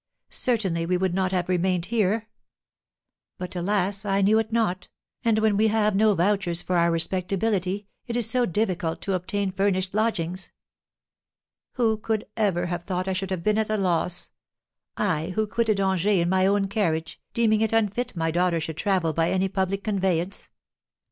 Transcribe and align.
Certainly, 0.31 0.87
we 0.87 0.97
would 0.97 1.13
not 1.13 1.31
have 1.31 1.47
remained 1.47 1.85
here. 1.85 2.27
But, 3.37 3.55
alas, 3.55 4.03
I 4.03 4.21
knew 4.23 4.39
it 4.39 4.51
not; 4.51 4.89
and 5.23 5.37
when 5.37 5.55
we 5.55 5.67
have 5.67 5.95
no 5.95 6.15
vouchers 6.15 6.63
for 6.63 6.75
our 6.77 6.89
respectability, 6.89 7.85
it 8.07 8.17
is 8.17 8.27
so 8.27 8.47
difficult 8.47 8.99
to 9.01 9.13
obtain 9.13 9.51
furnished 9.51 9.93
lodgings. 9.93 10.49
Who 11.73 11.97
could 11.97 12.25
ever 12.35 12.65
have 12.65 12.85
thought 12.85 13.07
I 13.07 13.13
should 13.13 13.29
have 13.29 13.43
been 13.43 13.59
at 13.59 13.69
a 13.69 13.77
loss, 13.77 14.31
I 14.97 15.33
who 15.35 15.45
quitted 15.45 15.79
Angers 15.79 16.07
in 16.19 16.29
my 16.29 16.47
own 16.47 16.67
carriage, 16.67 17.21
deeming 17.35 17.61
it 17.61 17.71
unfit 17.71 18.15
my 18.15 18.31
daughter 18.31 18.59
should 18.59 18.77
travel 18.77 19.13
by 19.13 19.29
any 19.29 19.49
public 19.49 19.83
conveyance? 19.83 20.49